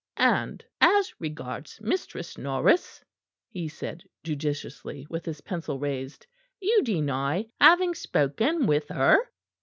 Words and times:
"And 0.17 0.65
as 0.81 1.13
regards 1.21 1.79
Mistress 1.79 2.35
Norris," 2.35 3.05
he 3.51 3.67
said 3.67 4.03
judicially, 4.23 5.05
with 5.11 5.25
his 5.27 5.41
pencil 5.41 5.77
raised, 5.77 6.25
"you 6.59 6.81
deny 6.81 7.51
having 7.59 7.93
spoken 7.93 8.65
with 8.65 8.87
her?" 8.87 9.19